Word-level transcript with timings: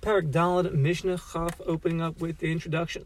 Parak 0.00 0.30
Dalad 0.30 0.72
Mishnah 0.72 1.18
Chaf, 1.18 1.60
opening 1.66 2.00
up 2.00 2.22
with 2.22 2.38
the 2.38 2.50
introduction. 2.50 3.04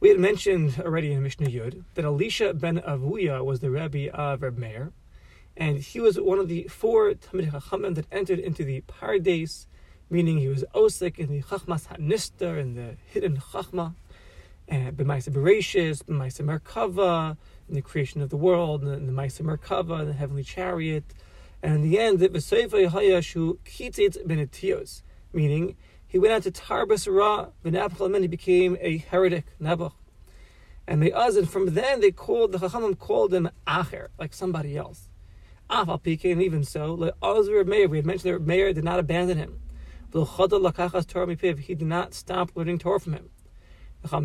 We 0.00 0.08
had 0.08 0.18
mentioned 0.18 0.80
already 0.80 1.12
in 1.12 1.22
Mishnah 1.22 1.48
Yud 1.48 1.84
that 1.94 2.04
Elisha 2.06 2.54
ben 2.54 2.78
Avuya 2.78 3.44
was 3.44 3.60
the 3.60 3.70
Rebbe 3.70 4.10
of 4.14 4.40
Reb 4.40 4.56
Meir, 4.56 4.92
and 5.54 5.76
he 5.76 6.00
was 6.00 6.18
one 6.18 6.38
of 6.38 6.48
the 6.48 6.62
four 6.64 7.12
Talmid 7.12 7.50
Chachamim 7.50 7.94
that 7.96 8.06
entered 8.10 8.38
into 8.38 8.64
the 8.64 8.80
Pardes, 8.88 9.66
meaning 10.08 10.38
he 10.38 10.48
was 10.48 10.64
Osik 10.74 11.18
in 11.18 11.28
the 11.28 11.42
Chachmas 11.42 11.88
HaNistar, 11.88 12.58
in 12.58 12.74
the 12.74 12.96
hidden 13.04 13.36
Chachma, 13.36 13.94
eh, 14.66 14.76
and 14.76 14.96
B'maisa 14.96 15.28
Bereshis, 15.28 16.02
B'maisa 16.04 16.40
Merkava, 16.42 17.36
in 17.68 17.74
the 17.74 17.82
creation 17.82 18.22
of 18.22 18.30
the 18.30 18.38
world, 18.38 18.82
and 18.82 19.06
the 19.06 19.12
Maisa 19.12 19.42
Merkava, 19.42 20.06
the 20.06 20.14
heavenly 20.14 20.42
chariot, 20.42 21.04
and 21.62 21.74
in 21.74 21.82
the 21.82 21.98
end, 21.98 22.18
the 22.18 22.30
V'Seifei 22.30 22.88
Hayashu 22.88 23.58
Kitzit 23.66 24.26
Benetios, 24.26 25.02
meaning 25.34 25.76
he 26.08 26.18
went 26.18 26.32
out 26.32 26.42
to 26.44 26.50
Tarbas 26.50 27.06
Ra, 27.06 27.48
and 27.62 27.76
he 28.22 28.26
became 28.26 28.78
a 28.80 28.96
heretic, 28.96 29.44
Nebuch. 29.60 29.92
And 30.86 31.00
Me'azin, 31.00 31.46
from 31.46 31.74
then 31.74 32.00
they 32.00 32.10
called, 32.10 32.52
the 32.52 32.58
Chachamim 32.58 32.98
called 32.98 33.34
him 33.34 33.50
Acher, 33.66 34.08
like 34.18 34.32
somebody 34.32 34.74
else. 34.74 35.10
Afal 35.68 36.02
Pike, 36.02 36.24
and 36.24 36.42
even 36.42 36.64
so, 36.64 36.96
Le'azir 36.96 37.66
Meir, 37.66 37.88
we 37.88 37.98
had 37.98 38.06
mentioned 38.06 38.34
that 38.34 38.40
Meir 38.40 38.72
did 38.72 38.84
not 38.84 38.98
abandon 38.98 39.36
him. 39.36 39.60
He 40.10 41.74
did 41.74 41.86
not 41.86 42.14
stop 42.14 42.50
learning 42.54 42.78
Torah 42.78 43.00
from 43.00 43.12
him. 43.12 43.28
Like 44.10 44.22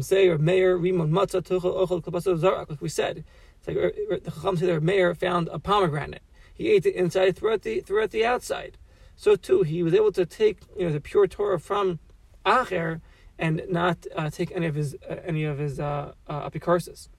we 2.81 2.89
said, 2.89 3.25
it's 3.57 3.67
like 3.67 3.77
uh, 3.77 3.79
uh, 3.79 4.19
the 4.23 4.31
Chacham 4.31 4.55
said 4.55 4.69
that 4.69 4.83
Meir 4.83 5.13
found 5.15 5.49
a 5.49 5.59
pomegranate. 5.59 6.21
He 6.53 6.69
ate 6.69 6.85
it 6.85 6.95
inside 6.95 7.35
throughout 7.35 7.63
the 7.63 7.81
throughout 7.81 8.11
the 8.11 8.23
outside 8.23 8.77
so 9.15 9.35
too 9.35 9.63
he 9.63 9.83
was 9.83 9.93
able 9.93 10.11
to 10.11 10.25
take 10.25 10.59
you 10.77 10.85
know 10.85 10.91
the 10.91 11.01
pure 11.01 11.27
Torah 11.27 11.59
from 11.59 11.99
Acher 12.45 13.01
and 13.39 13.61
not 13.69 14.05
uh, 14.15 14.29
take 14.29 14.51
any 14.51 14.65
of 14.65 14.75
his 14.75 14.95
uh, 15.09 15.15
any 15.25 15.43
of 15.43 15.57
his 15.57 15.79
uh, 15.79 16.13
uh, 16.27 16.49
apikarsis. 16.49 17.09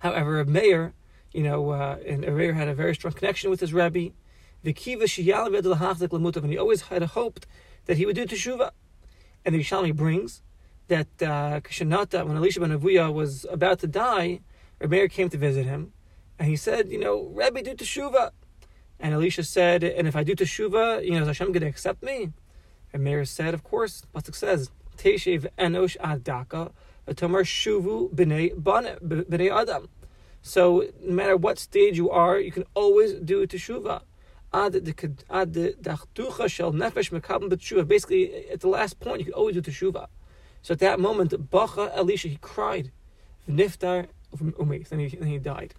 However, 0.00 0.44
Meir, 0.44 0.94
you 1.32 1.42
know, 1.42 1.70
uh, 1.70 1.98
and 2.06 2.20
Meir 2.20 2.54
had 2.54 2.68
a 2.68 2.74
very 2.74 2.94
strong 2.94 3.12
connection 3.12 3.50
with 3.50 3.60
his 3.60 3.72
kiva 3.72 5.06
and 5.14 6.50
he 6.52 6.58
always 6.58 6.82
had 6.82 7.02
hoped 7.02 7.46
that 7.86 7.96
he 7.96 8.06
would 8.06 8.16
do 8.16 8.26
teshuva. 8.26 8.70
And 9.44 9.54
the 9.54 9.60
Yerushalmi 9.60 9.94
brings 9.94 10.42
that 10.88 11.08
uh, 11.20 11.60
Kishanata, 11.60 12.26
when 12.26 12.36
Elisha 12.36 12.60
ben 12.60 12.78
Avuya 12.78 13.12
was 13.12 13.46
about 13.50 13.78
to 13.80 13.86
die, 13.86 14.40
Meir 14.86 15.08
came 15.08 15.28
to 15.30 15.38
visit 15.38 15.64
him, 15.66 15.92
and 16.38 16.48
he 16.48 16.56
said, 16.56 16.88
you 16.88 16.98
know, 16.98 17.30
Rabbi, 17.34 17.62
do 17.62 17.74
teshuva. 17.74 18.30
And 19.00 19.14
Elisha 19.14 19.44
said, 19.44 19.84
and 19.84 20.08
if 20.08 20.16
I 20.16 20.24
do 20.24 20.34
teshuva, 20.34 21.04
you 21.04 21.12
know, 21.12 21.20
is 21.22 21.26
Hashem 21.28 21.52
going 21.52 21.60
to 21.62 21.68
accept 21.68 22.02
me? 22.02 22.32
And 22.92 23.04
Meir 23.04 23.24
said, 23.24 23.54
of 23.54 23.62
course. 23.62 24.02
Pasuk 24.14 24.34
says, 24.34 24.70
Teshev 24.96 25.46
enosh 25.56 25.96
adaka, 25.98 26.72
v'tomer 27.06 27.44
shuvu 27.44 28.12
b'nei 28.12 29.50
adam. 29.60 29.88
So 30.42 30.84
no 31.02 31.14
matter 31.14 31.36
what 31.36 31.58
stage 31.58 31.96
you 31.96 32.10
are, 32.10 32.38
you 32.38 32.50
can 32.50 32.64
always 32.74 33.12
do 33.14 33.46
teshuva. 33.46 34.02
Ad 34.52 34.72
dachtucha 34.72 36.48
shel 36.48 36.72
nefesh 36.72 37.10
mekabim 37.12 37.48
b'teshuva. 37.50 37.86
Basically, 37.86 38.48
at 38.48 38.60
the 38.60 38.68
last 38.68 38.98
point, 38.98 39.20
you 39.20 39.26
can 39.26 39.34
always 39.34 39.54
do 39.54 39.62
teshuva. 39.62 40.08
So 40.62 40.72
at 40.72 40.80
that 40.80 40.98
moment, 40.98 41.50
Bacha 41.50 41.92
Elisha, 41.94 42.28
he 42.28 42.38
cried, 42.40 42.90
v'niftar 43.48 44.08
umeith, 44.34 44.90
and 44.90 45.00
he, 45.02 45.16
and 45.16 45.28
he 45.28 45.38
died. 45.38 45.74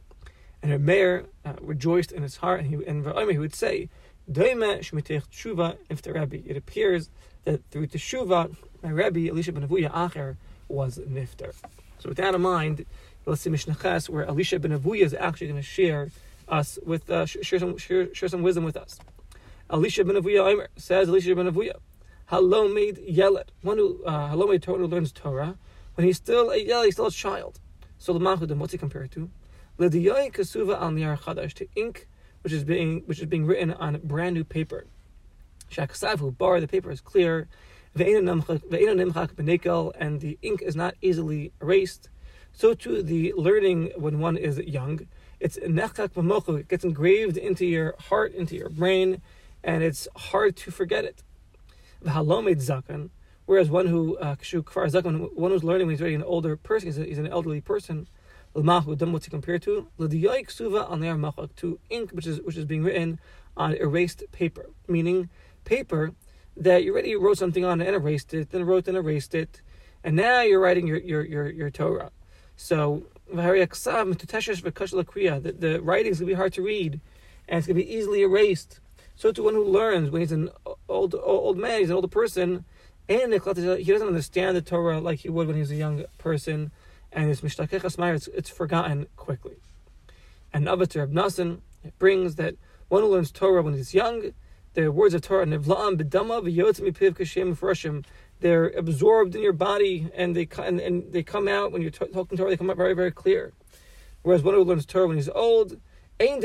And 0.61 0.71
her 0.71 0.79
mayor 0.79 1.25
uh, 1.45 1.53
rejoiced 1.61 2.11
in 2.11 2.21
his 2.23 2.37
heart, 2.37 2.61
and 2.61 2.69
he, 2.69 2.85
and 2.85 3.05
he 3.31 3.37
would 3.37 3.55
say, 3.55 3.89
if 4.27 6.01
the 6.01 6.13
Rebbe. 6.13 6.49
It 6.49 6.57
appears 6.57 7.09
that 7.45 7.61
through 7.71 7.87
Teshuva, 7.87 8.55
my 8.83 8.89
Rebbe, 8.89 9.29
Elisha 9.29 9.51
ben 9.51 9.67
Avuya 9.67 9.91
Acher, 9.91 10.35
was 10.67 10.99
nifter. 10.99 11.53
So 11.99 12.09
with 12.09 12.17
that 12.17 12.35
in 12.35 12.41
mind, 12.41 12.85
let's 13.25 13.41
see 13.41 13.49
Mishnah 13.49 13.75
Ches, 13.81 14.09
where 14.09 14.25
Elisha 14.25 14.59
ben 14.59 14.77
Avuya 14.77 15.01
is 15.01 15.13
actually 15.13 15.47
going 15.47 15.61
to 15.61 15.67
share 15.67 16.09
us 16.47 16.77
with 16.85 17.09
uh, 17.09 17.25
share 17.25 17.59
some 17.59 17.77
share, 17.77 18.13
share 18.13 18.29
some 18.29 18.43
wisdom 18.43 18.63
with 18.63 18.77
us. 18.77 18.99
Elisha 19.69 20.03
ben 20.03 20.15
Avuya 20.15 20.51
Omer 20.51 20.67
says 20.75 21.09
Elisha 21.09 21.35
ben 21.35 21.51
Avuya, 21.51 21.77
Hello 22.27 22.67
made 22.67 22.97
Yelet, 22.97 23.49
one 23.63 23.77
who 23.77 24.03
uh, 24.03 24.27
hello 24.27 24.45
made 24.47 24.61
Torah 24.61 24.85
learns 24.85 25.11
Torah 25.11 25.57
when 25.95 26.05
he's 26.05 26.17
still 26.17 26.51
a 26.51 26.63
Yelet, 26.63 26.85
he's 26.85 26.93
still 26.93 27.07
a 27.07 27.11
child. 27.11 27.59
So 27.97 28.13
the 28.13 28.19
Mahudim, 28.19 28.57
what's 28.57 28.71
he 28.71 28.77
compared 28.77 29.11
to? 29.13 29.29
Kasuva 29.79 30.81
to 31.55 31.67
ink 31.75 32.07
which 32.41 32.53
is 32.53 32.63
being 32.63 33.03
which 33.05 33.19
is 33.19 33.25
being 33.25 33.45
written 33.45 33.73
on 33.73 33.99
brand 34.03 34.35
new 34.35 34.43
paper. 34.43 34.85
Shaksavu 35.71 36.37
bar 36.37 36.59
the 36.59 36.67
paper 36.67 36.91
is 36.91 37.01
clear. 37.01 37.47
and 37.95 38.27
the 40.21 40.37
ink 40.41 40.61
is 40.61 40.75
not 40.75 40.95
easily 41.01 41.51
erased. 41.61 42.09
So 42.51 42.73
too 42.73 43.01
the 43.01 43.33
learning 43.35 43.91
when 43.95 44.19
one 44.19 44.37
is 44.37 44.57
young, 44.59 45.07
it's 45.39 45.57
nechak 45.57 46.59
it 46.59 46.67
gets 46.67 46.83
engraved 46.83 47.37
into 47.37 47.65
your 47.65 47.95
heart, 48.09 48.33
into 48.33 48.55
your 48.55 48.69
brain, 48.69 49.21
and 49.63 49.83
it's 49.83 50.07
hard 50.15 50.55
to 50.57 50.71
forget 50.71 51.05
it. 51.05 51.23
V'halomed 52.03 52.57
zakan, 52.57 53.09
whereas 53.45 53.69
one 53.69 53.87
who 53.87 54.17
uh, 54.17 54.35
one 55.35 55.51
who's 55.51 55.63
learning 55.63 55.87
when 55.87 55.93
he's 55.93 56.01
already 56.01 56.15
an 56.15 56.23
older 56.23 56.57
person, 56.57 57.05
he's 57.05 57.17
an 57.17 57.27
elderly 57.27 57.61
person 57.61 58.07
L'mahu, 58.55 58.95
then 58.95 59.11
what's 59.13 59.27
it 59.27 59.29
compared 59.29 59.61
to? 59.61 59.87
L'diyoik 59.97 60.49
suva 60.49 60.87
al 60.89 60.97
machak, 60.97 61.55
to 61.55 61.79
ink 61.89 62.11
which 62.11 62.25
is 62.25 62.41
which 62.41 62.57
is 62.57 62.65
being 62.65 62.83
written 62.83 63.19
on 63.55 63.73
erased 63.73 64.23
paper, 64.31 64.69
meaning 64.87 65.29
paper 65.65 66.13
that 66.57 66.83
you 66.83 66.91
already 66.91 67.15
wrote 67.15 67.37
something 67.37 67.63
on 67.63 67.79
and 67.81 67.95
erased 67.95 68.33
it, 68.33 68.49
then 68.49 68.63
wrote 68.63 68.87
and 68.87 68.97
erased 68.97 69.35
it, 69.35 69.61
and 70.03 70.15
now 70.15 70.41
you're 70.41 70.59
writing 70.59 70.87
your 70.87 70.97
your 70.97 71.23
your, 71.23 71.49
your 71.49 71.69
Torah. 71.69 72.11
So 72.55 73.03
the, 73.31 73.41
the 75.59 75.79
writing 75.81 76.11
is 76.11 76.19
going 76.19 76.27
to 76.27 76.33
be 76.33 76.33
hard 76.33 76.53
to 76.53 76.61
read, 76.61 76.99
and 77.47 77.57
it's 77.57 77.67
going 77.67 77.77
to 77.77 77.83
be 77.83 77.93
easily 77.93 78.21
erased. 78.21 78.79
So 79.15 79.31
to 79.31 79.43
one 79.43 79.53
who 79.53 79.63
learns 79.63 80.09
when 80.09 80.21
he's 80.21 80.31
an 80.31 80.49
old 80.87 81.13
old 81.15 81.57
man, 81.57 81.79
he's 81.79 81.89
an 81.89 81.95
older 81.95 82.07
person, 82.07 82.65
and 83.07 83.31
he 83.31 83.39
doesn't 83.39 84.07
understand 84.07 84.57
the 84.57 84.61
Torah 84.61 84.99
like 84.99 85.19
he 85.19 85.29
would 85.29 85.47
when 85.47 85.55
he 85.55 85.61
was 85.61 85.71
a 85.71 85.75
young 85.75 86.05
person 86.17 86.71
and 87.11 87.29
it's 87.29 87.41
mishtakeches 87.41 87.97
meir, 87.97 88.13
it's, 88.13 88.27
it's 88.27 88.49
forgotten 88.49 89.07
quickly. 89.15 89.57
And 90.53 90.67
of 90.67 90.79
Nasan 90.79 91.61
it 91.83 91.97
brings 91.97 92.35
that 92.35 92.55
one 92.87 93.03
who 93.03 93.09
learns 93.09 93.31
Torah 93.31 93.61
when 93.61 93.73
he's 93.73 93.93
young, 93.93 94.33
the 94.73 94.91
words 94.91 95.13
of 95.13 95.21
Torah, 95.21 95.45
nevla'am 95.45 95.97
b'dama 95.97 96.41
v'yotzim 96.43 96.91
mipiv 96.91 97.15
kashem 97.17 97.55
freshim, 97.55 98.03
they're 98.41 98.69
absorbed 98.69 99.35
in 99.35 99.41
your 99.41 99.53
body 99.53 100.09
and 100.15 100.35
they 100.35 100.47
and, 100.63 100.79
and 100.79 101.11
they 101.11 101.23
come 101.23 101.47
out 101.47 101.71
when 101.71 101.81
you're 101.81 101.91
talking 101.91 102.37
Torah. 102.37 102.49
They 102.49 102.57
come 102.57 102.69
out 102.69 102.77
very 102.77 102.93
very 102.93 103.11
clear. 103.11 103.53
Whereas 104.21 104.43
one 104.43 104.53
who 104.53 104.63
learns 104.63 104.85
Torah 104.85 105.07
when 105.07 105.17
he's 105.17 105.29
old, 105.29 105.77
it 106.19 106.41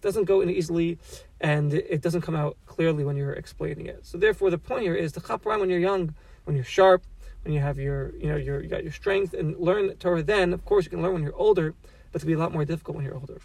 doesn't 0.00 0.24
go 0.24 0.40
in 0.40 0.50
easily, 0.50 0.98
and 1.42 1.74
it 1.74 2.00
doesn't 2.00 2.22
come 2.22 2.34
out 2.34 2.56
clearly 2.64 3.04
when 3.04 3.16
you're 3.16 3.34
explaining 3.34 3.84
it. 3.86 4.06
So 4.06 4.16
therefore, 4.16 4.48
the 4.48 4.56
point 4.56 4.82
here 4.84 4.94
is 4.94 5.12
to 5.12 5.20
chaperon 5.20 5.60
when 5.60 5.68
you're 5.68 5.78
young, 5.78 6.14
when 6.44 6.56
you're 6.56 6.64
sharp, 6.64 7.02
when 7.44 7.52
you 7.52 7.60
have 7.60 7.78
your, 7.78 8.14
you 8.16 8.28
know, 8.28 8.36
your, 8.36 8.62
you 8.62 8.68
got 8.68 8.82
your 8.82 8.92
strength 8.92 9.34
and 9.34 9.56
learn 9.58 9.94
Torah 9.96 10.22
then. 10.22 10.52
Of 10.52 10.64
course, 10.64 10.84
you 10.84 10.90
can 10.90 11.02
learn 11.02 11.12
when 11.12 11.22
you're 11.22 11.36
older, 11.36 11.74
but 12.10 12.16
it's 12.16 12.24
going 12.24 12.32
to 12.32 12.36
be 12.36 12.40
a 12.40 12.42
lot 12.42 12.52
more 12.52 12.64
difficult 12.64 12.96
when 12.96 13.04
you're 13.04 13.14
older. 13.14 13.40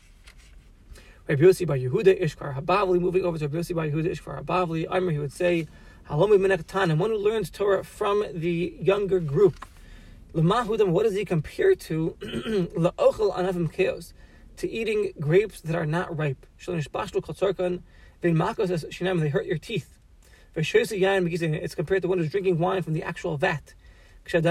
Rabbi 1.28 1.44
Yossi 1.44 1.68
by 1.68 1.78
Yehuda 1.78 2.22
Ishkar 2.22 2.56
Habavli, 2.56 3.00
moving 3.00 3.24
over 3.24 3.38
to 3.38 3.48
Rabbi 3.48 3.58
Yossi 3.60 3.76
by 3.76 3.90
Yehuda 3.90 4.12
Ishkar 4.12 4.44
Habavli, 4.44 4.88
Amr, 4.90 5.12
he 5.12 5.20
would 5.20 5.34
say, 5.34 5.68
Halomi 6.10 6.40
Menektan, 6.40 6.90
and 6.90 7.00
one 7.00 7.12
who 7.12 7.18
learns 7.18 7.50
Torah 7.50 7.84
from 7.84 8.24
the 8.34 8.76
younger 8.82 9.20
group. 9.20 9.68
Lamahudam, 10.34 10.90
what 10.90 11.04
does 11.04 11.16
he 11.16 11.26
compare 11.26 11.76
to? 11.76 12.16
La'ochel 12.22 13.36
anavim 13.36 13.72
keos, 13.72 14.14
to 14.58 14.70
eating 14.70 15.14
grapes 15.20 15.62
that 15.62 15.76
are 15.76 15.86
not 15.86 16.16
ripe. 16.18 16.46
Shalinish 16.60 16.90
bashlu 16.90 17.22
kotzorkan, 17.22 17.82
vein 18.22 18.36
makos 18.36 18.72
shinam, 18.90 19.20
they 19.20 19.30
hurt 19.30 19.46
your 19.46 19.58
teeth. 19.58 19.98
It's 20.56 21.76
compared 21.76 22.02
to 22.02 22.08
one 22.08 22.18
who's 22.18 22.32
drinking 22.32 22.58
wine 22.58 22.82
from 22.82 22.94
the 22.94 23.04
actual 23.04 23.38
vat. 23.38 23.76
But 24.32 24.46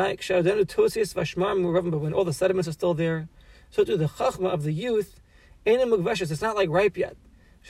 when 2.00 2.12
all 2.12 2.24
the 2.24 2.32
sediments 2.32 2.68
are 2.68 2.72
still 2.72 2.94
there, 2.94 3.28
so 3.70 3.84
too 3.84 3.96
the 3.96 4.06
chachma 4.06 4.48
of 4.52 4.64
the 4.64 4.72
youth, 4.72 5.20
it's 5.64 6.42
not 6.42 6.56
like 6.56 6.68
ripe 6.68 6.96
yet. 6.96 7.16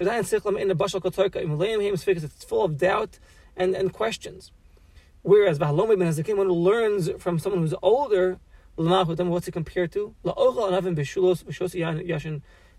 It's 0.00 0.30
full 2.44 2.64
of 2.64 2.78
doubt 2.78 3.18
and, 3.56 3.74
and 3.74 3.92
questions. 3.92 4.52
Whereas 5.22 5.58
Bahalomim 5.58 5.98
ben 5.98 6.06
Hazakim, 6.06 6.38
one 6.38 6.46
who 6.46 6.54
learns 6.54 7.10
from 7.18 7.38
someone 7.38 7.60
who's 7.60 7.74
older, 7.82 8.38
what's 8.76 9.48
it 9.48 9.52
compared 9.52 9.92
to? 9.92 10.14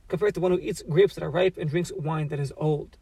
Compared 0.07 0.33
to 0.33 0.39
one 0.39 0.51
who 0.51 0.59
eats 0.59 0.81
grapes 0.89 1.13
that 1.15 1.23
are 1.23 1.29
ripe 1.29 1.57
and 1.57 1.69
drinks 1.69 1.91
wine 1.95 2.29
that 2.29 2.39
is 2.39 2.51
old. 2.57 2.97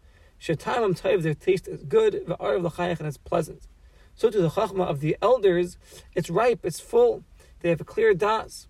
Their 0.45 0.56
taste 0.56 1.68
is 1.68 1.83
good, 1.83 2.23
the 2.27 2.35
art 2.38 2.57
of 2.57 2.63
l'chayek 2.63 3.00
and 3.00 3.07
it's 3.07 3.18
pleasant. 3.18 3.68
So 4.17 4.31
to 4.31 4.41
the 4.41 4.49
chachma 4.49 4.85
of 4.85 4.99
the 4.99 5.15
elders, 5.21 5.77
it's 6.15 6.29
ripe, 6.31 6.61
it's 6.63 6.79
full. 6.79 7.23
They 7.61 7.69
have 7.69 7.79
a 7.79 7.85
clear 7.85 8.15
das. 8.15 8.67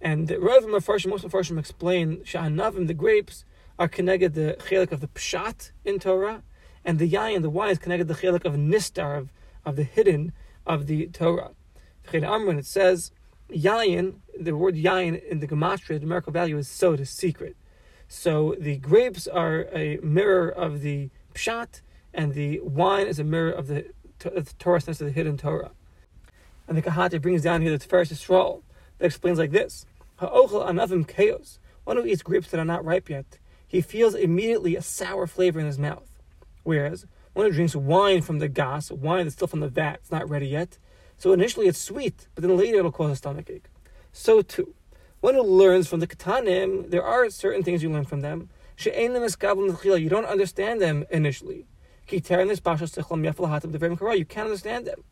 And 0.00 0.28
Rav 0.28 0.64
Mefarshim, 0.64 1.10
most 1.10 1.24
Mefarshim 1.24 1.58
explain 1.58 2.18
Sha'anavim, 2.18 2.88
the 2.88 2.94
grapes, 2.94 3.44
are 3.78 3.86
connected 3.86 4.34
the 4.34 4.56
chelik 4.68 4.90
of 4.90 5.00
the 5.00 5.06
pshat 5.06 5.70
in 5.84 6.00
Torah, 6.00 6.42
and 6.84 6.98
the 6.98 7.08
yayin, 7.08 7.42
the 7.42 7.50
wine, 7.50 7.70
is 7.70 7.78
connected 7.78 8.08
to 8.08 8.14
the 8.14 8.20
chelik 8.20 8.44
of 8.44 8.54
nistar, 8.54 9.16
of, 9.16 9.32
of 9.64 9.76
the 9.76 9.84
hidden 9.84 10.32
of 10.66 10.88
the 10.88 11.06
Torah. 11.06 11.52
When 12.10 12.58
it 12.58 12.66
says 12.66 13.12
yayin, 13.48 14.16
the 14.38 14.56
word 14.56 14.74
yayin 14.74 15.24
in 15.28 15.38
the 15.38 15.46
gematria, 15.46 16.00
the 16.00 16.00
numerical 16.00 16.32
value 16.32 16.58
is 16.58 16.68
sod, 16.68 16.98
is 16.98 17.10
secret. 17.10 17.56
So 18.08 18.56
the 18.58 18.76
grapes 18.78 19.28
are 19.28 19.68
a 19.72 19.98
mirror 20.02 20.48
of 20.48 20.80
the 20.80 21.10
pshat, 21.32 21.80
and 22.12 22.34
the 22.34 22.58
wine 22.60 23.06
is 23.06 23.20
a 23.20 23.24
mirror 23.24 23.52
of 23.52 23.68
the, 23.68 23.86
the 24.18 24.36
uh, 24.36 24.42
Torah, 24.58 24.78
of 24.78 24.98
the 24.98 25.10
hidden 25.10 25.36
Torah. 25.36 25.70
And 26.66 26.76
the 26.76 26.82
Kahati 26.82 27.20
brings 27.20 27.42
down 27.42 27.62
here 27.62 27.76
the 27.76 27.84
Tiferes 27.84 28.12
Yisrael 28.12 28.62
that 28.98 29.06
explains 29.06 29.38
like 29.38 29.50
this: 29.50 29.86
Ha'ochel 30.16 30.66
anavim 30.66 31.06
chaos. 31.06 31.58
One 31.84 31.96
who 31.96 32.06
eats 32.06 32.22
grapes 32.22 32.48
that 32.50 32.60
are 32.60 32.64
not 32.64 32.84
ripe 32.84 33.10
yet, 33.10 33.38
he 33.66 33.80
feels 33.80 34.14
immediately 34.14 34.76
a 34.76 34.82
sour 34.82 35.26
flavor 35.26 35.60
in 35.60 35.66
his 35.66 35.78
mouth. 35.78 36.08
Whereas 36.62 37.06
one 37.34 37.46
who 37.46 37.52
drinks 37.52 37.76
wine 37.76 38.22
from 38.22 38.38
the 38.38 38.48
gas, 38.48 38.90
wine 38.90 39.24
that's 39.24 39.34
still 39.34 39.48
from 39.48 39.60
the 39.60 39.68
vat, 39.68 39.96
it's 39.96 40.10
not 40.10 40.28
ready 40.30 40.46
yet. 40.46 40.78
So 41.18 41.32
initially 41.32 41.66
it's 41.66 41.78
sweet, 41.78 42.28
but 42.34 42.42
then 42.42 42.56
later 42.56 42.78
it'll 42.78 42.92
cause 42.92 43.10
a 43.10 43.16
stomach 43.16 43.50
ache. 43.50 43.66
So 44.12 44.40
too, 44.40 44.74
one 45.20 45.34
who 45.34 45.42
learns 45.42 45.88
from 45.88 46.00
the 46.00 46.06
katanim, 46.06 46.90
there 46.90 47.02
are 47.02 47.28
certain 47.30 47.62
things 47.62 47.82
you 47.82 47.90
learn 47.90 48.04
from 48.04 48.20
them. 48.20 48.48
You 48.78 50.08
don't 50.08 50.24
understand 50.24 50.80
them 50.80 51.04
initially. 51.10 51.66
You 52.10 52.20
can't 52.20 52.50
understand 54.46 54.86
them. 54.86 55.04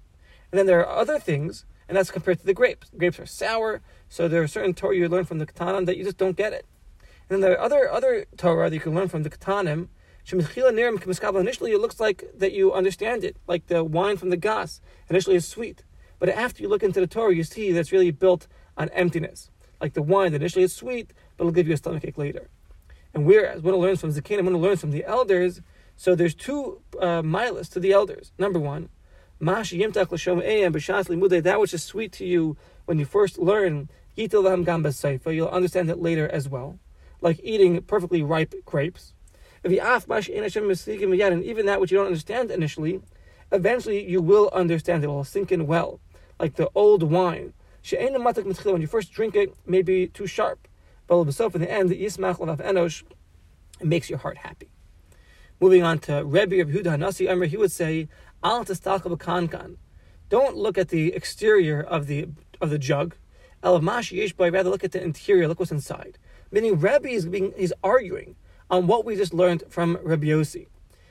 And 0.50 0.58
then 0.58 0.66
there 0.66 0.80
are 0.80 1.00
other 1.00 1.18
things, 1.18 1.64
and 1.88 1.96
that's 1.96 2.10
compared 2.10 2.40
to 2.40 2.46
the 2.46 2.54
grapes. 2.54 2.90
Grapes 2.96 3.18
are 3.18 3.26
sour, 3.26 3.80
so 4.08 4.28
there 4.28 4.42
are 4.42 4.48
certain 4.48 4.74
Torah 4.74 4.96
you 4.96 5.08
learn 5.08 5.24
from 5.24 5.38
the 5.38 5.46
katanim 5.46 5.86
that 5.86 5.96
you 5.96 6.04
just 6.04 6.18
don't 6.18 6.36
get 6.36 6.52
it. 6.52 6.66
And 7.00 7.30
then 7.30 7.40
there 7.40 7.52
are 7.52 7.60
other 7.64 7.90
other 7.90 8.26
Torah 8.36 8.68
that 8.68 8.74
you 8.74 8.80
can 8.80 8.94
learn 8.94 9.08
from 9.08 9.22
the 9.22 9.30
katanim. 9.30 9.88
Initially, 10.30 11.72
it 11.72 11.80
looks 11.80 11.98
like 11.98 12.24
that 12.34 12.52
you 12.52 12.72
understand 12.72 13.24
it, 13.24 13.36
like 13.48 13.66
the 13.66 13.82
wine 13.82 14.16
from 14.16 14.30
the 14.30 14.36
gas. 14.36 14.80
Initially, 15.08 15.36
it's 15.36 15.48
sweet, 15.48 15.82
but 16.18 16.28
after 16.28 16.62
you 16.62 16.68
look 16.68 16.84
into 16.84 17.00
the 17.00 17.08
Torah, 17.08 17.34
you 17.34 17.42
see 17.42 17.72
that's 17.72 17.90
really 17.90 18.12
built 18.12 18.46
on 18.76 18.88
emptiness. 18.90 19.50
Like 19.80 19.94
the 19.94 20.02
wine, 20.02 20.30
that 20.30 20.40
initially 20.40 20.62
is 20.62 20.72
sweet, 20.72 21.12
but 21.36 21.42
it'll 21.44 21.52
give 21.52 21.66
you 21.66 21.74
a 21.74 21.76
stomachache 21.76 22.16
later. 22.16 22.48
And 23.14 23.26
whereas 23.26 23.62
one 23.62 23.74
learns 23.74 24.00
from 24.00 24.10
Zakin, 24.10 24.44
one 24.44 24.56
learns 24.58 24.80
from 24.80 24.92
the 24.92 25.04
elders, 25.04 25.60
so 25.96 26.14
there's 26.14 26.34
two 26.34 26.80
uh, 27.00 27.22
milas 27.22 27.70
to 27.72 27.80
the 27.80 27.92
elders. 27.92 28.32
Number 28.38 28.58
one, 28.58 28.88
that 29.40 31.58
which 31.60 31.74
is 31.74 31.82
sweet 31.82 32.12
to 32.12 32.24
you 32.24 32.56
when 32.84 32.98
you 32.98 33.04
first 33.04 33.38
learn, 33.38 33.88
you'll 34.16 35.48
understand 35.48 35.90
it 35.90 35.98
later 35.98 36.28
as 36.28 36.48
well. 36.48 36.78
Like 37.20 37.40
eating 37.42 37.82
perfectly 37.82 38.22
ripe 38.22 38.54
grapes. 38.64 39.14
And 39.64 39.72
even 39.72 39.84
that 41.66 41.80
which 41.80 41.92
you 41.92 41.98
don't 41.98 42.06
understand 42.06 42.50
initially, 42.50 43.00
eventually 43.50 44.08
you 44.08 44.20
will 44.20 44.50
understand 44.52 45.04
it. 45.04 45.06
It 45.06 45.10
will 45.10 45.24
sink 45.24 45.52
in 45.52 45.66
well. 45.66 46.00
Like 46.38 46.56
the 46.56 46.68
old 46.74 47.02
wine. 47.04 47.52
When 47.90 48.80
you 48.80 48.86
first 48.86 49.12
drink 49.12 49.34
it, 49.34 49.54
may 49.66 49.82
be 49.82 50.08
too 50.08 50.26
sharp. 50.26 50.68
But 51.08 51.20
in 51.20 51.60
the 51.60 51.70
end, 51.70 51.92
it 51.92 52.18
makes 53.82 54.08
your 54.08 54.18
heart 54.18 54.38
happy. 54.38 54.68
Moving 55.62 55.84
on 55.84 56.00
to 56.00 56.24
Rebbe 56.24 56.56
Yehuda 56.56 56.86
Hanasi 56.86 57.46
he 57.46 57.56
would 57.56 57.70
say, 57.70 58.08
Al 58.42 58.64
kankan. 58.64 59.76
Don't 60.28 60.56
look 60.56 60.76
at 60.76 60.88
the 60.88 61.12
exterior 61.12 61.80
of 61.80 62.08
the 62.08 62.30
of 62.60 62.70
the 62.70 62.80
jug. 62.80 63.14
El 63.62 63.80
rather 63.80 64.68
look 64.68 64.82
at 64.82 64.90
the 64.90 65.00
interior, 65.00 65.46
look 65.46 65.60
what's 65.60 65.70
inside. 65.70 66.18
Meaning 66.50 66.80
Rebbe 66.80 67.08
is 67.08 67.26
being 67.26 67.54
he's 67.56 67.72
arguing 67.84 68.34
on 68.72 68.88
what 68.88 69.04
we 69.04 69.14
just 69.14 69.32
learned 69.32 69.62
from 69.68 70.00
Rabbi 70.02 70.26
Yossi. 70.26 70.66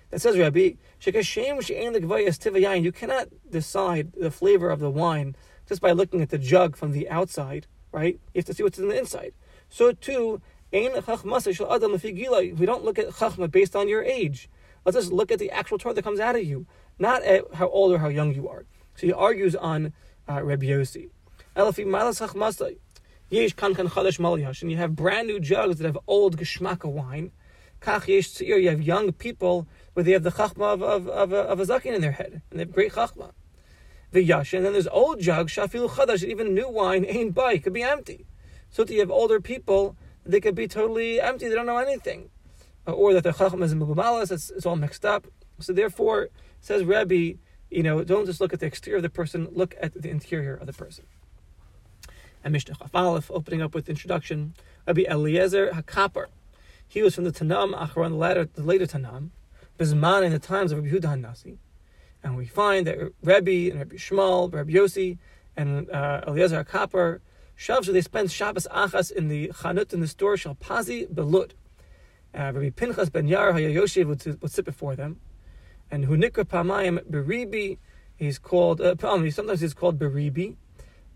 That 0.09 0.19
says 0.19 0.37
Rabbi, 0.37 0.71
shikashem 0.99 1.63
she'en 1.63 1.93
estivayin. 1.93 2.83
you 2.83 2.91
cannot 2.91 3.29
decide 3.49 4.11
the 4.19 4.31
flavor 4.31 4.69
of 4.69 4.81
the 4.81 4.89
wine 4.89 5.33
just 5.69 5.79
by 5.79 5.93
looking 5.93 6.21
at 6.21 6.29
the 6.29 6.37
jug 6.37 6.75
from 6.75 6.91
the 6.91 7.09
outside, 7.09 7.67
right? 7.93 8.19
You 8.33 8.39
have 8.39 8.45
to 8.47 8.53
see 8.53 8.63
what's 8.63 8.79
in 8.79 8.89
the 8.89 8.99
inside. 8.99 9.33
So 9.69 9.93
too, 9.93 10.41
we 10.71 10.89
don't 10.89 12.83
look 12.83 12.99
at 12.99 13.09
chachma 13.09 13.51
based 13.51 13.75
on 13.75 13.87
your 13.87 14.03
age. 14.03 14.49
Let's 14.85 14.97
just 14.97 15.11
look 15.11 15.31
at 15.31 15.39
the 15.39 15.51
actual 15.51 15.77
Torah 15.77 15.93
that 15.93 16.03
comes 16.03 16.19
out 16.19 16.35
of 16.35 16.43
you, 16.43 16.65
not 16.97 17.23
at 17.23 17.43
how 17.53 17.69
old 17.69 17.91
or 17.91 17.99
how 17.99 18.07
young 18.07 18.33
you 18.33 18.47
are. 18.47 18.65
So 18.95 19.07
he 19.07 19.13
argues 19.13 19.55
on 19.55 19.93
uh, 20.29 20.43
Rabbi 20.43 20.67
Yossi. 20.67 21.09
And 24.61 24.71
you 24.71 24.77
have 24.77 24.95
brand 24.95 25.27
new 25.27 25.39
jugs 25.39 25.77
that 25.77 25.85
have 25.85 25.97
old 26.07 26.37
geschmacka 26.37 26.91
wine. 26.91 27.31
You 27.85 28.69
have 28.69 28.81
young 28.81 29.11
people 29.11 29.67
where 29.93 30.03
they 30.03 30.11
have 30.11 30.23
the 30.23 30.31
chachma 30.31 30.73
of, 30.73 30.81
of, 30.81 31.07
of, 31.07 31.33
of 31.33 31.59
a 31.59 31.65
zakin 31.65 31.95
in 31.95 32.01
their 32.01 32.11
head, 32.11 32.41
and 32.49 32.59
they 32.59 32.63
have 32.63 32.71
great 32.71 32.93
chachma. 32.93 33.31
The 34.11 34.23
yash, 34.23 34.53
and 34.53 34.65
then 34.65 34.73
there's 34.73 34.87
old 34.87 35.19
jugs, 35.19 35.57
even 36.23 36.53
new 36.53 36.69
wine 36.69 37.05
ain't 37.05 37.33
by, 37.33 37.57
could 37.57 37.73
be 37.73 37.81
empty. 37.81 38.25
So 38.69 38.85
you 38.85 38.99
have 38.99 39.11
older 39.11 39.39
people, 39.39 39.95
they 40.25 40.39
could 40.39 40.55
be 40.55 40.67
totally 40.67 41.19
empty, 41.19 41.47
they 41.47 41.55
don't 41.55 41.65
know 41.65 41.77
anything 41.77 42.29
or 42.85 43.13
that 43.13 43.23
the 43.23 43.31
chacham 43.31 43.61
is 43.63 43.73
mubumalas, 43.73 44.31
it's, 44.31 44.49
it's 44.49 44.65
all 44.65 44.75
mixed 44.75 45.05
up. 45.05 45.27
So 45.59 45.73
therefore, 45.73 46.29
says 46.59 46.83
Rabbi, 46.83 47.33
you 47.69 47.83
know, 47.83 48.03
don't 48.03 48.25
just 48.25 48.41
look 48.41 48.53
at 48.53 48.59
the 48.59 48.65
exterior 48.65 48.97
of 48.97 49.03
the 49.03 49.09
person, 49.09 49.47
look 49.51 49.75
at 49.79 49.93
the 49.93 50.09
interior 50.09 50.55
of 50.55 50.67
the 50.67 50.73
person. 50.73 51.05
And 52.43 52.53
Mishnah 52.53 52.75
Chafalef, 52.75 53.29
opening 53.29 53.61
up 53.61 53.75
with 53.75 53.87
introduction, 53.87 54.55
Rabbi 54.87 55.03
Eliezer 55.07 55.69
Hakaper. 55.69 56.25
He 56.87 57.01
was 57.01 57.15
from 57.15 57.23
the 57.23 57.31
Tanam, 57.31 57.73
Acharon, 57.73 58.09
the 58.09 58.15
later, 58.15 58.49
the 58.51 58.63
later 58.63 58.85
Tanam, 58.85 59.29
Bizman 59.77 60.25
in 60.25 60.31
the 60.31 60.39
times 60.39 60.71
of 60.71 60.83
Rabbi 60.83 60.95
Huda 60.95 61.19
Nasi. 61.19 61.59
And 62.23 62.35
we 62.35 62.45
find 62.45 62.85
that 62.87 62.97
Rabbi 63.23 63.69
and 63.69 63.79
Rabbi 63.79 63.95
Shmuel, 63.95 64.51
Rabbi 64.51 64.71
Yossi, 64.71 65.17
and 65.55 65.89
uh, 65.91 66.21
Eliezer 66.27 66.63
Hakaper, 66.63 67.19
Shavsha, 67.61 67.93
they 67.93 68.01
spent 68.01 68.31
Shabbos 68.31 68.65
Achas 68.71 69.11
in 69.11 69.27
the 69.27 69.49
Chanut, 69.49 69.93
in 69.93 69.99
the 69.99 70.07
store, 70.07 70.33
Shalpazi 70.35 71.07
Belud 71.07 71.51
uh, 72.33 72.51
Rabbi 72.53 72.71
Pinchas 72.71 73.11
ben 73.11 73.27
Yair 73.27 73.53
Hayayoshev 73.53 74.07
would, 74.07 74.41
would 74.41 74.51
sit 74.51 74.65
before 74.65 74.95
them, 74.95 75.19
and 75.91 76.05
Hunikra 76.05 76.43
Pamayim 76.45 76.99
Beribi, 77.09 77.77
he's 78.15 78.39
called, 78.39 78.81
uh, 78.81 78.95
sometimes 78.99 79.61
he's 79.61 79.75
called 79.75 79.99
Beribi, 79.99 80.55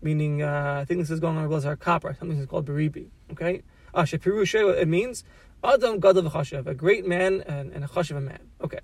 meaning, 0.00 0.42
uh, 0.42 0.78
I 0.82 0.84
think 0.84 1.00
this 1.00 1.10
is 1.10 1.18
going 1.18 1.36
on 1.36 1.48
with 1.48 1.66
our 1.66 1.74
copper, 1.74 2.14
sometimes 2.16 2.38
he's 2.38 2.48
called 2.48 2.66
Beribi, 2.66 3.08
okay? 3.32 3.62
Ah, 3.92 4.02
Shapirushe, 4.02 4.80
it 4.80 4.86
means 4.86 5.24
Adam 5.64 6.00
Gadav 6.00 6.30
Chashav, 6.30 6.68
a 6.68 6.74
great 6.74 7.08
man 7.08 7.42
and, 7.46 7.72
and 7.72 7.82
a 7.82 7.88
Chashav 7.88 8.22
man, 8.22 8.50
okay. 8.62 8.80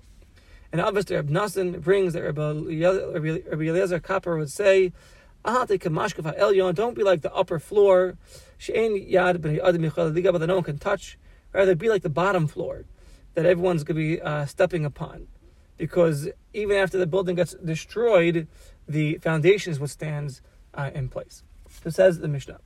And 0.73 0.81
obviously, 0.81 1.15
Reb 1.15 1.29
Nassan 1.29 1.79
brings 1.81 2.13
that 2.13 2.23
Rabbi 2.23 2.39
Eliezer 2.39 3.99
Kapper 3.99 4.37
would 4.39 4.49
say, 4.49 4.91
don't 5.45 6.95
be 6.95 7.03
like 7.03 7.21
the 7.21 7.33
upper 7.33 7.59
floor. 7.59 8.17
Yad 8.59 9.41
but 9.41 10.47
no 10.47 10.55
one 10.55 10.63
can 10.63 10.77
touch 10.77 11.17
rather 11.53 11.75
be 11.75 11.89
like 11.89 12.01
the 12.01 12.09
bottom 12.09 12.47
floor 12.47 12.85
that 13.35 13.45
everyone's 13.45 13.83
going 13.83 13.95
to 13.95 14.17
be 14.17 14.21
uh, 14.21 14.45
stepping 14.45 14.85
upon. 14.85 15.27
Because 15.77 16.29
even 16.53 16.77
after 16.77 16.97
the 16.97 17.07
building 17.07 17.35
gets 17.35 17.53
destroyed, 17.55 18.47
the 18.87 19.17
foundations 19.19 19.79
will 19.79 19.87
stand 19.87 20.41
uh, 20.73 20.91
in 20.93 21.09
place. 21.09 21.43
So 21.83 21.89
says 21.89 22.19
the 22.19 22.27
Mishnah. 22.27 22.59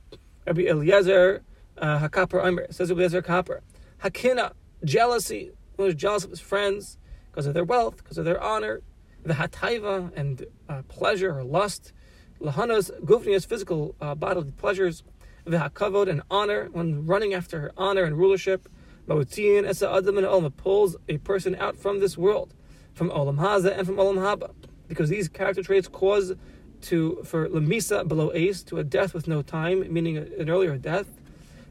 Rabbi 0.46 0.62
Eliezer 0.62 1.42
uh, 1.78 1.98
Hakaper 2.00 2.72
says 2.72 2.90
Eliezer 2.90 3.22
Kaper. 3.22 3.62
Hakina, 4.02 4.52
jealousy. 4.84 5.52
One 5.76 5.88
is 5.88 5.94
jealous 5.94 6.24
of 6.24 6.30
his 6.30 6.40
friends 6.40 6.98
because 7.30 7.46
of 7.46 7.54
their 7.54 7.64
wealth, 7.64 7.96
because 7.98 8.18
of 8.18 8.24
their 8.24 8.40
honor. 8.40 8.82
The 9.24 9.34
hataiva 9.34 10.12
and 10.16 10.44
uh, 10.68 10.82
pleasure 10.88 11.36
or 11.36 11.44
lust. 11.44 11.92
Lahanas 12.40 12.90
gufnias, 13.04 13.46
physical 13.46 13.94
uh, 14.00 14.14
bodily 14.14 14.52
pleasures. 14.52 15.02
The 15.44 15.56
hakavod 15.56 16.08
and 16.08 16.22
honor, 16.30 16.68
when 16.72 17.06
running 17.06 17.34
after 17.34 17.60
her 17.60 17.72
honor 17.76 18.04
and 18.04 18.16
rulership. 18.16 18.68
Ma'utziyin 19.08 19.66
esa 19.66 19.90
adam 19.90 20.18
and 20.18 20.26
olam 20.26 20.54
pulls 20.54 20.94
a 21.08 21.16
person 21.18 21.54
out 21.56 21.76
from 21.76 21.98
this 22.00 22.18
world, 22.18 22.52
from 22.92 23.08
olam 23.08 23.38
haza 23.38 23.76
and 23.76 23.86
from 23.86 23.96
olam 23.96 24.16
haba, 24.16 24.50
because 24.86 25.08
these 25.08 25.28
character 25.28 25.62
traits 25.62 25.88
cause 25.88 26.34
to 26.82 27.22
for 27.24 27.48
lemisa 27.48 28.06
below 28.06 28.30
ace 28.34 28.62
to 28.62 28.78
a 28.78 28.84
death 28.84 29.14
with 29.14 29.26
no 29.26 29.40
time, 29.40 29.90
meaning 29.92 30.18
an 30.18 30.50
earlier 30.50 30.76
death. 30.76 31.06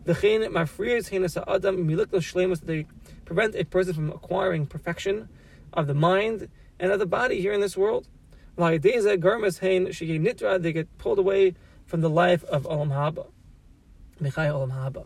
Chen 0.08 0.42
mafriyas 0.42 1.24
asa 1.24 1.44
adam 1.48 1.88
miliklo 1.88 2.20
shlemus 2.20 2.62
they 2.62 2.88
prevent 3.26 3.56
a 3.56 3.64
person 3.64 3.94
from 3.94 4.12
acquiring 4.12 4.66
perfection 4.66 5.30
of 5.74 5.86
the 5.86 5.94
mind 5.94 6.50
and 6.80 6.92
of 6.92 6.98
the 6.98 7.06
body 7.06 7.40
here 7.40 7.54
in 7.54 7.62
this 7.62 7.78
world. 7.78 8.08
Nitra, 8.58 10.62
they 10.62 10.74
get 10.74 10.98
pulled 10.98 11.20
away 11.20 11.54
from 11.86 12.02
the 12.02 12.10
life 12.10 12.44
of 12.46 12.64
olam 12.64 12.90
haba. 12.90 13.28
olam 14.22 14.72
haba. 14.72 15.06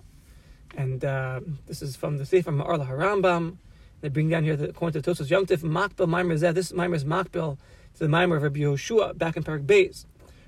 And 0.77 1.03
uh, 1.03 1.41
this 1.67 1.81
is 1.81 1.95
from 1.95 2.17
the 2.17 2.25
Sefer 2.25 2.51
Ma'ar 2.51 2.87
Harambam. 2.87 3.57
They 3.99 4.09
bring 4.09 4.29
down 4.29 4.45
here 4.45 4.55
the 4.55 4.69
according 4.69 5.01
to 5.01 5.11
Tosos 5.11 5.29
Yom 5.29 5.45
Tif 5.45 5.59
Makbil 5.59 6.07
Maimer 6.07 6.39
Zeh. 6.39 6.53
This 6.53 6.71
Maimer 6.71 6.95
is 6.95 7.05
Makbil 7.05 7.57
to 7.95 7.99
the 7.99 8.07
Maimer 8.07 8.37
of 8.37 8.43
Rabbi 8.43 8.61
Yehoshua 8.61 9.17
back 9.17 9.37
in 9.37 9.43
Parak 9.43 9.65
Beis, 9.65 10.05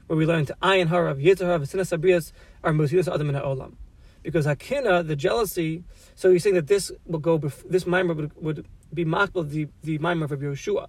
where 0.07 0.17
we 0.17 0.25
learn 0.25 0.45
to 0.45 0.55
Ayin 0.61 0.87
Harav 0.87 1.23
Yitzharav 1.23 1.61
Sinas 1.61 1.95
Abrias 1.95 2.31
are 2.63 2.71
Musidas 2.71 3.13
Adam 3.13 3.29
in 3.29 3.35
Olam. 3.35 3.75
Because 4.23 4.47
Hakina, 4.47 5.05
the 5.05 5.15
jealousy, 5.15 5.83
so 6.15 6.31
he's 6.31 6.41
saying 6.41 6.55
that 6.55 6.67
this 6.67 6.91
will 7.05 7.19
go. 7.19 7.37
Bef- 7.37 7.69
this 7.69 7.83
Maimer 7.83 8.15
would, 8.15 8.31
would 8.41 8.65
be 8.93 9.03
makbel 9.03 9.47
the 9.47 9.67
the 9.83 9.99
Maimon 9.99 10.23
of 10.23 10.31
Rabbi 10.31 10.45
Yeshua, 10.45 10.87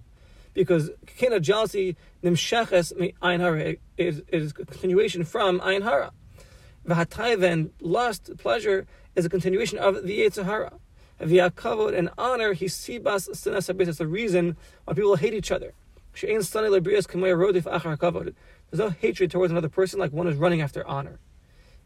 because 0.55 0.89
kina 1.05 1.39
jealousy 1.39 1.95
nimsheches 2.23 2.91
ayin 3.21 3.39
hara 3.39 3.75
is 3.97 4.23
is 4.29 4.51
a 4.51 4.53
continuation 4.53 5.23
from 5.23 5.59
ayin 5.59 5.83
hara. 5.83 6.11
V'hatayv 6.87 7.43
and 7.43 7.69
lust 7.79 8.31
pleasure 8.37 8.87
is 9.15 9.25
a 9.25 9.29
continuation 9.29 9.77
of 9.77 10.03
the 10.03 10.19
Yetzirah. 10.21 10.73
V'yakavod 11.21 11.95
and 11.95 12.09
honor 12.17 12.53
he 12.53 12.65
sibas 12.65 13.29
sinas 13.29 13.87
It's 13.87 13.99
the 13.99 14.07
reason 14.07 14.57
why 14.85 14.93
people 14.93 15.15
hate 15.17 15.33
each 15.33 15.51
other. 15.51 15.73
She'ein 16.13 16.41
stunning 16.41 16.71
lebrias 16.71 17.05
kamei 17.05 17.35
rodif 17.35 17.63
achar 17.63 17.97
kavod. 17.97 18.33
There's 18.71 18.79
no 18.79 18.89
hatred 18.89 19.29
towards 19.29 19.51
another 19.51 19.69
person 19.69 19.99
like 19.99 20.11
one 20.11 20.27
is 20.27 20.37
running 20.37 20.61
after 20.61 20.87
honor. 20.87 21.19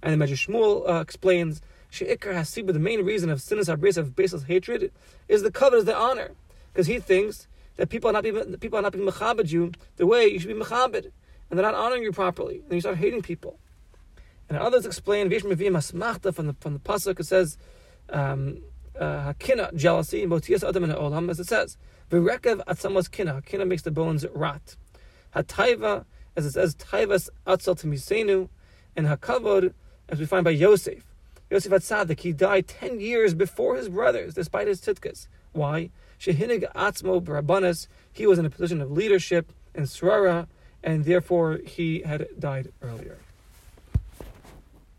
And 0.01 0.19
the 0.19 0.25
Medrash 0.25 0.47
Shmuel 0.47 0.89
uh, 0.89 1.01
explains 1.01 1.61
Sheikar 1.91 2.33
Hasiba, 2.33 2.71
the 2.71 2.79
main 2.79 3.03
reason 3.03 3.29
of 3.29 3.39
sinas 3.39 3.75
abris 3.75 3.97
of 3.97 4.15
baseless 4.15 4.43
hatred 4.43 4.91
is 5.27 5.41
the 5.41 5.51
covet, 5.51 5.79
is 5.79 5.85
the 5.85 5.95
honor, 5.95 6.31
because 6.71 6.87
he 6.87 6.99
thinks 6.99 7.47
that 7.79 7.87
people 7.87 8.09
are 8.09 8.13
not 8.13 8.23
being 8.23 8.57
people 8.57 8.77
are 8.77 8.81
not 8.81 8.91
being 8.91 9.07
mechabed 9.07 9.49
you 9.49 9.71
the 9.95 10.05
way 10.05 10.27
you 10.27 10.37
should 10.37 10.49
be 10.49 10.53
mechabed, 10.53 11.11
and 11.49 11.57
they're 11.57 11.65
not 11.65 11.73
honoring 11.73 12.03
you 12.03 12.11
properly, 12.11 12.61
and 12.65 12.73
you 12.73 12.81
start 12.81 12.97
hating 12.97 13.21
people. 13.21 13.57
And 14.49 14.57
others 14.57 14.85
explain 14.85 15.29
Vish 15.29 15.43
Mevim 15.43 15.71
Hasmachta 15.71 16.35
from 16.35 16.47
the 16.47 16.55
from 16.59 16.73
the 16.73 16.79
pasuk. 16.79 17.21
It 17.21 17.25
says 17.25 17.57
um, 18.09 18.61
uh, 18.99 19.33
Hakina 19.33 19.73
jealousy, 19.75 20.25
Motias 20.25 20.67
Adam 20.67 20.83
and 20.83 20.91
Olam, 20.91 21.29
as 21.29 21.39
it 21.39 21.47
says 21.47 21.77
V'rekev 22.11 22.61
Atzamos 22.65 23.09
Kina. 23.09 23.41
Kina 23.43 23.65
makes 23.65 23.83
the 23.83 23.91
bones 23.91 24.25
rot. 24.35 24.75
Hataiva, 25.33 26.03
as 26.35 26.45
it 26.45 26.51
says 26.51 26.75
Taivas 26.75 27.29
Atzel 27.47 27.79
Timisenu, 27.81 28.49
and 28.97 29.07
Hakavod, 29.07 29.73
as 30.09 30.19
we 30.19 30.25
find 30.25 30.43
by 30.43 30.49
Yosef. 30.49 31.05
Yosef 31.49 31.71
Atzadik, 31.71 32.19
he 32.19 32.33
died 32.33 32.67
10 32.67 32.99
years 32.99 33.33
before 33.33 33.77
his 33.77 33.87
brothers, 33.87 34.33
despite 34.33 34.67
his 34.67 34.81
titkas. 34.81 35.27
Why? 35.53 35.91
Shehinig 36.19 36.71
Atzmo 36.73 37.21
Barabanas, 37.23 37.87
he 38.11 38.27
was 38.27 38.37
in 38.39 38.45
a 38.45 38.49
position 38.49 38.81
of 38.81 38.91
leadership 38.91 39.53
in 39.73 39.83
Srara, 39.83 40.47
and 40.83 41.05
therefore 41.05 41.59
he 41.65 42.01
had 42.01 42.27
died 42.37 42.71
earlier. 42.81 43.19